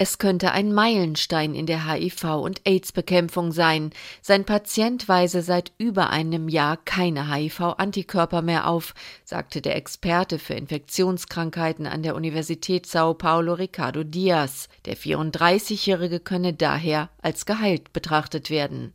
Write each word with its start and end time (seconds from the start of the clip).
Es 0.00 0.18
könnte 0.18 0.52
ein 0.52 0.72
Meilenstein 0.72 1.56
in 1.56 1.66
der 1.66 1.80
HIV- 1.80 2.40
und 2.40 2.60
AIDS-Bekämpfung 2.64 3.50
sein. 3.50 3.90
Sein 4.22 4.44
Patient 4.44 5.08
weise 5.08 5.42
seit 5.42 5.72
über 5.76 6.10
einem 6.10 6.48
Jahr 6.48 6.76
keine 6.76 7.34
HIV-Antikörper 7.34 8.40
mehr 8.40 8.68
auf, 8.68 8.94
sagte 9.24 9.60
der 9.60 9.74
Experte 9.74 10.38
für 10.38 10.54
Infektionskrankheiten 10.54 11.88
an 11.88 12.04
der 12.04 12.14
Universität 12.14 12.86
Sao 12.86 13.12
Paulo 13.14 13.54
Ricardo 13.54 14.04
Diaz. 14.04 14.68
Der 14.86 14.96
34-Jährige 14.96 16.20
könne 16.20 16.54
daher 16.54 17.08
als 17.20 17.44
geheilt 17.44 17.92
betrachtet 17.92 18.50
werden. 18.50 18.92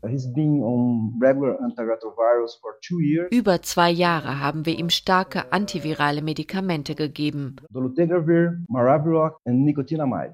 Über 3.29 3.61
zwei 3.61 3.91
Jahre 3.91 4.39
haben 4.39 4.65
wir 4.65 4.79
ihm 4.79 4.89
starke 4.89 5.51
antivirale 5.51 6.21
Medikamente 6.21 6.95
gegeben. 6.95 7.57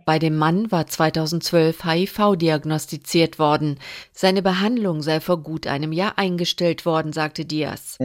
Bei 0.06 0.20
dem 0.20 0.38
Mann 0.38 0.59
war 0.72 0.88
2012 0.88 1.84
HIV 1.84 2.36
diagnostiziert 2.36 3.40
worden. 3.40 3.80
Seine 4.12 4.42
Behandlung 4.42 5.02
sei 5.02 5.20
vor 5.20 5.42
gut 5.42 5.68
einem 5.68 5.92
Jahr 5.92 6.18
eingestellt 6.18 6.86
worden, 6.86 7.14
sagte 7.14 7.46
Diaz. 7.46 7.98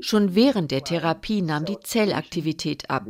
Schon 0.00 0.34
während 0.34 0.70
der 0.70 0.84
Therapie 0.84 1.42
nahm 1.42 1.64
die 1.64 1.80
Zellaktivität 1.80 2.90
ab. 2.90 3.04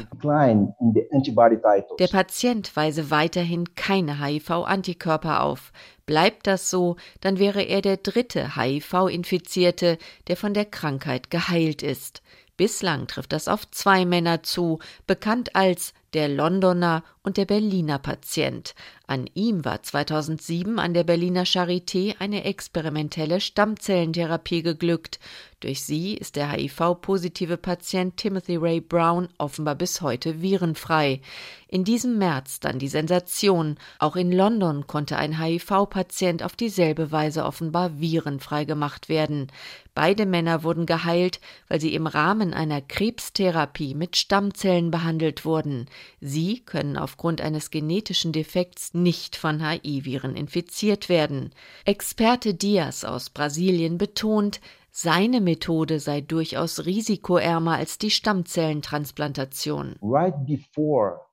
Der 1.98 2.08
Patient 2.08 2.76
weise 2.76 3.10
weiterhin 3.10 3.74
keine 3.74 4.24
HIV-Antikörper 4.24 5.42
auf. 5.42 5.72
Bleibt 6.06 6.46
das 6.46 6.70
so, 6.70 6.96
dann 7.20 7.38
wäre 7.38 7.62
er 7.62 7.82
der 7.82 7.98
dritte 7.98 8.56
HIV-Infizierte, 8.56 9.98
der 10.26 10.36
von 10.36 10.54
der 10.54 10.64
Krankheit 10.64 11.30
geheilt 11.30 11.82
ist. 11.82 12.22
Bislang 12.58 13.06
trifft 13.06 13.32
das 13.32 13.46
auf 13.48 13.70
zwei 13.70 14.04
Männer 14.04 14.42
zu, 14.42 14.80
bekannt 15.06 15.54
als 15.54 15.94
der 16.12 16.28
Londoner 16.28 17.04
und 17.22 17.36
der 17.36 17.44
Berliner 17.44 18.00
Patient. 18.00 18.74
An 19.10 19.26
ihm 19.32 19.64
war 19.64 19.82
2007 19.82 20.78
an 20.78 20.92
der 20.92 21.02
Berliner 21.02 21.44
Charité 21.44 22.16
eine 22.18 22.44
experimentelle 22.44 23.40
Stammzellentherapie 23.40 24.62
geglückt. 24.62 25.18
Durch 25.60 25.82
sie 25.82 26.14
ist 26.14 26.36
der 26.36 26.52
HIV-positive 26.52 27.56
Patient 27.56 28.18
Timothy 28.18 28.56
Ray 28.56 28.80
Brown 28.80 29.28
offenbar 29.38 29.76
bis 29.76 30.02
heute 30.02 30.42
virenfrei. 30.42 31.20
In 31.66 31.84
diesem 31.84 32.16
März 32.16 32.60
dann 32.60 32.78
die 32.78 32.88
Sensation. 32.88 33.76
Auch 33.98 34.14
in 34.14 34.30
London 34.30 34.86
konnte 34.86 35.16
ein 35.16 35.38
HIV-Patient 35.38 36.42
auf 36.44 36.54
dieselbe 36.54 37.10
Weise 37.10 37.44
offenbar 37.44 37.98
virenfrei 37.98 38.64
gemacht 38.64 39.08
werden. 39.08 39.48
Beide 39.94 40.26
Männer 40.26 40.62
wurden 40.62 40.86
geheilt, 40.86 41.40
weil 41.66 41.80
sie 41.80 41.92
im 41.92 42.06
Rahmen 42.06 42.54
einer 42.54 42.80
Krebstherapie 42.80 43.94
mit 43.94 44.16
Stammzellen 44.16 44.92
behandelt 44.92 45.44
wurden. 45.44 45.86
Sie 46.20 46.60
können 46.60 46.96
aufgrund 46.96 47.40
eines 47.40 47.72
genetischen 47.72 48.32
Defekts 48.32 48.94
nicht 49.02 49.36
von 49.36 49.66
HIV-Viren 49.66 50.36
infiziert 50.36 51.08
werden. 51.08 51.50
Experte 51.84 52.54
Diaz 52.54 53.04
aus 53.04 53.30
Brasilien 53.30 53.98
betont, 53.98 54.60
seine 54.90 55.40
Methode 55.40 56.00
sei 56.00 56.20
durchaus 56.20 56.84
risikoärmer 56.84 57.76
als 57.76 57.98
die 57.98 58.10
Stammzellentransplantation. 58.10 59.96
Right 60.02 60.34
before 60.46 61.27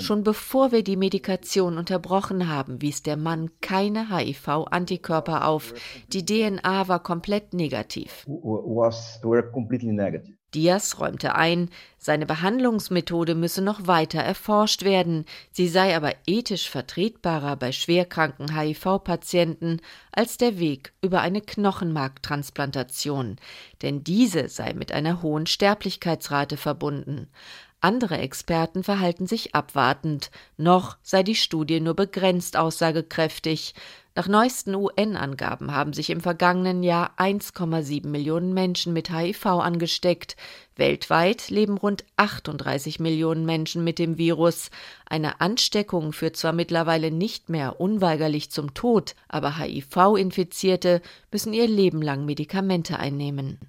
Schon 0.00 0.24
bevor 0.24 0.72
wir 0.72 0.82
die 0.82 0.96
Medikation 0.96 1.78
unterbrochen 1.78 2.48
haben, 2.48 2.82
wies 2.82 3.02
der 3.02 3.16
Mann 3.16 3.50
keine 3.60 4.14
HIV-Antikörper 4.14 5.46
auf. 5.46 5.74
Die 6.08 6.24
DNA 6.24 6.88
war 6.88 7.02
komplett 7.02 7.54
negativ. 7.54 8.26
Diaz 10.54 10.98
räumte 10.98 11.34
ein, 11.34 11.68
seine 11.98 12.24
Behandlungsmethode 12.24 13.34
müsse 13.34 13.60
noch 13.60 13.86
weiter 13.86 14.20
erforscht 14.20 14.82
werden, 14.82 15.26
sie 15.52 15.68
sei 15.68 15.94
aber 15.94 16.14
ethisch 16.26 16.70
vertretbarer 16.70 17.56
bei 17.56 17.70
schwerkranken 17.70 18.58
HIV-Patienten 18.58 19.80
als 20.10 20.38
der 20.38 20.58
Weg 20.58 20.94
über 21.02 21.20
eine 21.20 21.42
Knochenmarktransplantation, 21.42 23.36
denn 23.82 24.04
diese 24.04 24.48
sei 24.48 24.72
mit 24.72 24.90
einer 24.90 25.20
hohen 25.20 25.44
Sterblichkeitsrate 25.44 26.56
verbunden. 26.56 27.28
Andere 27.80 28.18
Experten 28.18 28.82
verhalten 28.82 29.28
sich 29.28 29.54
abwartend. 29.54 30.32
Noch 30.56 30.96
sei 31.02 31.22
die 31.22 31.36
Studie 31.36 31.78
nur 31.78 31.94
begrenzt 31.94 32.56
aussagekräftig. 32.56 33.72
Nach 34.16 34.26
neuesten 34.26 34.74
UN-Angaben 34.74 35.72
haben 35.72 35.92
sich 35.92 36.10
im 36.10 36.20
vergangenen 36.20 36.82
Jahr 36.82 37.12
1,7 37.18 38.08
Millionen 38.08 38.52
Menschen 38.52 38.92
mit 38.92 39.16
HIV 39.16 39.46
angesteckt. 39.46 40.34
Weltweit 40.74 41.50
leben 41.50 41.78
rund 41.78 42.04
38 42.16 42.98
Millionen 42.98 43.44
Menschen 43.44 43.84
mit 43.84 44.00
dem 44.00 44.18
Virus. 44.18 44.72
Eine 45.06 45.40
Ansteckung 45.40 46.12
führt 46.12 46.36
zwar 46.36 46.52
mittlerweile 46.52 47.12
nicht 47.12 47.48
mehr 47.48 47.80
unweigerlich 47.80 48.50
zum 48.50 48.74
Tod, 48.74 49.14
aber 49.28 49.56
HIV-Infizierte 49.56 51.00
müssen 51.30 51.52
ihr 51.52 51.68
Leben 51.68 52.02
lang 52.02 52.24
Medikamente 52.24 52.98
einnehmen. 52.98 53.56